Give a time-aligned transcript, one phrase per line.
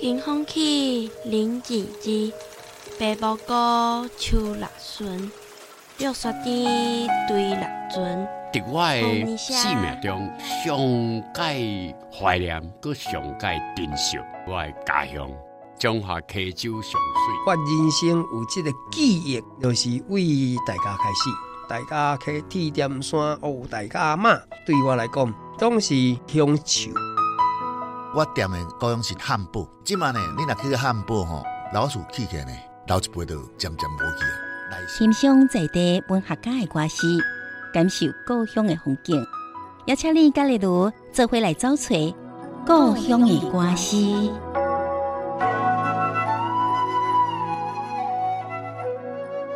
[0.00, 2.32] 金风起，林子枝，
[3.00, 5.28] 白布歌，秋六旬，
[5.98, 8.28] 玉雪殿，对六尊。
[8.54, 10.32] 在我的生命中，
[10.64, 10.78] 上
[11.34, 14.16] 界怀念，搁上界珍惜
[14.46, 15.28] 我的家乡
[15.80, 17.00] 中华溪州上水。
[17.44, 21.28] 我人生有这个记忆，就是为大家开始，
[21.68, 26.92] 大家去铁点山哦，大家妈对我来讲，总是乡愁。
[28.14, 32.52] 我店的高雄是汉堡，即晚呢，你若去个汉堡吼，老鼠起起呢，
[32.86, 34.74] 老一辈就渐渐无去啊。
[34.88, 37.06] 欣赏在地文学家的歌词，
[37.72, 39.22] 感受故乡的风景，
[39.86, 41.94] 邀请你甲丽如做伙来找找
[42.66, 44.57] 故乡的歌词。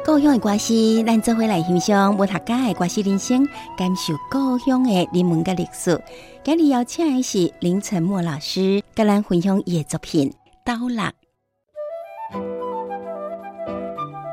[0.05, 5.97] 故乡的歌词，咱做伙来欣赏文学家的歌词人生，感受故乡的人文甲历史。
[6.42, 10.28] 今日邀请的是林承莫老师，甲咱分享伊的作品
[10.65, 10.98] 《倒六》。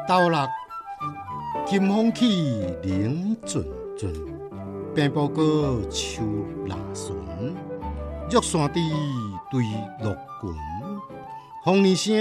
[0.07, 0.39] 倒六，
[1.67, 3.63] 金风起，冷阵
[3.95, 4.11] 阵，
[4.95, 6.23] 平埔歌，秋
[6.65, 7.15] 六旬，
[8.31, 8.81] 玉山低，
[9.51, 9.63] 对
[10.01, 10.11] 六
[10.41, 10.51] 群，
[11.63, 12.17] 风铃声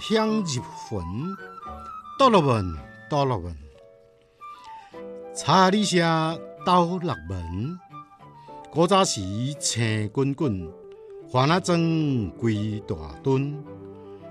[0.00, 1.02] 响入魂，
[2.18, 2.76] 倒六文，
[3.10, 3.52] 倒六文，
[5.34, 5.98] 查理社
[6.64, 7.76] 倒六文。
[8.70, 9.20] 古早时
[9.58, 10.72] 青滚滚，
[11.28, 13.60] 番仔装规大墩。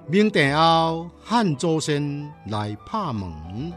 [0.08, 3.73] 明帝后汉祖先来拍门，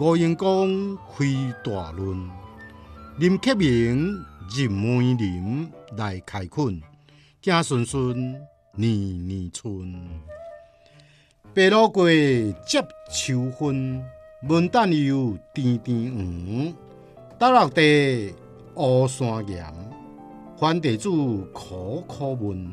[0.00, 1.24] 吴英公开
[1.64, 2.28] 大论。
[3.20, 4.12] 林克明
[4.50, 6.82] 入梅林来开垦，
[7.40, 9.94] 子孙孙年年春。
[11.54, 12.06] 白露过
[12.66, 14.04] 接秋分，
[14.42, 16.74] 文旦又甜甜黄。
[17.38, 18.34] 倒六地。
[18.78, 19.64] 乌山岩，
[20.58, 22.70] 番地主苦苦问，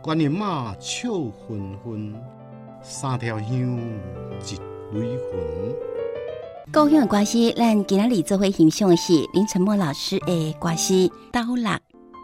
[0.00, 1.10] 观音妈笑
[1.48, 2.14] 纷纷，
[2.84, 4.54] 三条香一
[4.92, 5.74] 蕊魂。
[6.72, 10.94] 故乡的歌词，咱今仔日做伙欣赏的是林承莫老师的歌词
[11.32, 11.64] 《倒六》。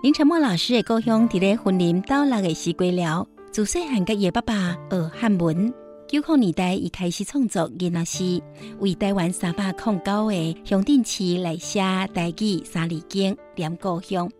[0.05, 5.75] 林承莫老师的故乡伫咧云林倒六的西瓜寮，自细汉甲伊爸爸学汉文。
[6.09, 8.41] 九零年代，伊开始创作囡仔诗，
[8.79, 10.33] 为台湾三百零九个
[10.65, 11.81] 乡镇市来写
[12.15, 14.31] 台语三字经，念故乡。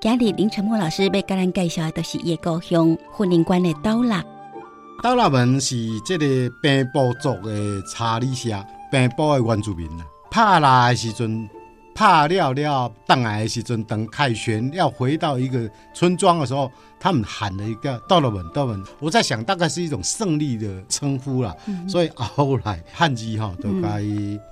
[0.00, 4.14] 今日林承莫老师要甲咱介绍的，都是伊个故乡云林县的倒六。
[5.02, 5.76] 倒六文是
[6.06, 6.26] 这个
[6.62, 8.48] 平埔族的查理社，
[8.90, 11.46] 平埔的原住民啊，拍蜡的时阵。
[12.00, 18.82] 怕了了，当来的时阵，等凯旋要回到一个村庄的时候，他们喊了一个“倒六文，倒六文”。
[19.00, 21.54] 我在想，大概是一种胜利的称呼啦。
[21.66, 24.02] 嗯、所以后来汉字哈都改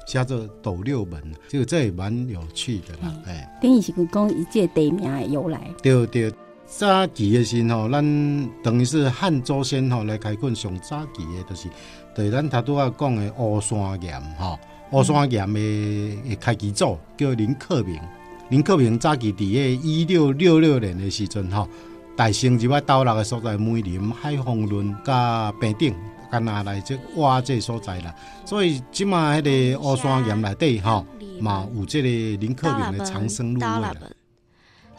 [0.06, 3.10] 写作“斗六门”，就这也蛮有趣的啦。
[3.26, 5.58] 哎、嗯，等于是讲一届地名的由来。
[5.82, 6.30] 对对，
[6.66, 11.70] 早期的时候，咱等于是汉祖先吼来开垦上早期的，就是
[12.14, 14.58] 对咱头拄仔讲的乌山岩哈。
[14.90, 18.00] 乌山岩的开基祖叫林克明，
[18.48, 21.68] 林克明早期伫个一六六六年的时阵吼，
[22.16, 25.94] 大兴入来倒六的所在梅林海丰仑加平顶，
[26.30, 28.14] 干那来这挖这所在啦。
[28.46, 31.04] 所以即马迄个乌山岩内底吼，
[31.38, 32.08] 嘛有即个
[32.40, 33.88] 林克明的藏身入位。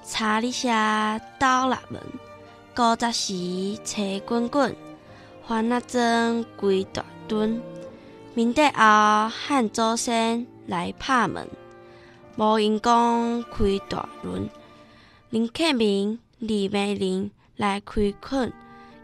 [0.06, 0.68] 查理社
[1.40, 2.02] 倒六文，
[2.76, 3.34] 古早时
[3.84, 4.76] 车滚滚，
[5.48, 7.60] 番仔装规大墩。
[8.36, 11.48] 明帝后，汉祖先来拍门，
[12.38, 14.50] 无闲讲开大轮，
[15.32, 18.54] 林克明李梅林来开垦，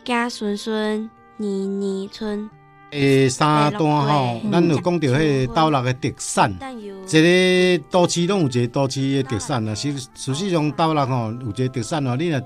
[0.05, 2.49] 子孙孙年年春。
[2.91, 9.75] 诶，三段吼，咱有讲到迄个倒六的特产，一个都市拢有一个都市的特产啊。
[9.75, 12.39] 实实际上倒六吼有一个特产哦，你若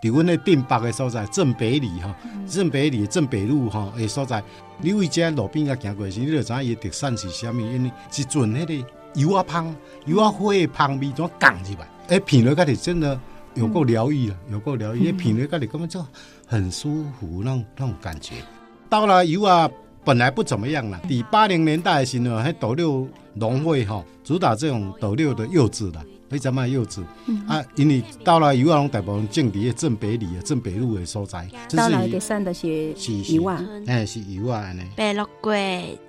[0.00, 2.14] 伫阮的镇北的所在，镇北里吼，
[2.46, 4.42] 镇北里镇北路吼诶所在。
[4.78, 7.58] 你为遮路边啊行过时，你就知影伊特产是啥物？
[7.60, 9.74] 因为一阵迄个油啊芳，
[10.04, 11.88] 油啊花的芳味怎降入来？
[12.08, 13.18] 诶，品了家里真的
[13.54, 15.06] 有够疗愈了，有够疗愈。
[15.06, 16.04] 诶，品了家里根本就
[16.46, 18.34] 很舒服，那种那种感觉。
[18.88, 19.68] 倒六油啊，
[20.06, 21.00] 本来不怎么样了。
[21.08, 26.00] 第八零年代的时候，迄倒六农会吼，主打这种斗六的柚子啦。
[26.28, 31.48] 非常卖柚子，嗯、啊，因为到了油啊，拢大部分种伫个镇北里啊、镇北路的所在。
[31.76, 32.94] 倒六的产的是
[33.32, 34.82] 油啊，哎，是油啊，安尼。
[34.96, 35.52] 白露过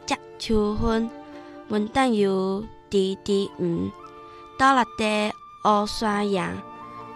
[0.05, 1.07] 接秋分，
[1.69, 3.91] 文旦油、滴滴黄。
[4.57, 5.31] 倒六地
[5.65, 6.51] 乌山羊，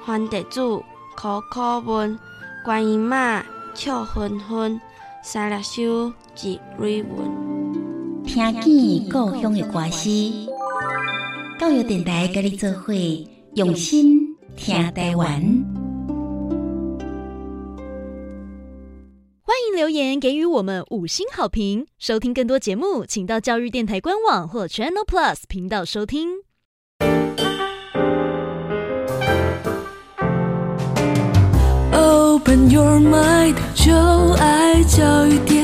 [0.06, 0.84] 番地主
[1.16, 2.18] 苦苦问，
[2.64, 3.44] 观音妈
[3.74, 4.80] 笑纷纷，
[5.24, 8.24] 三粒香一蕊文。
[8.26, 10.10] 听见故乡的歌诗。
[11.60, 12.92] 教育电台跟你做伙，
[13.54, 15.40] 用心听台湾。
[19.44, 21.86] 欢迎留言给予我们五星好评。
[22.00, 26.30] 收听更多节目，请到教育电台官网或 Channel Plus 频道收听。
[31.94, 33.92] Open your mind，就
[34.34, 35.61] 爱教育电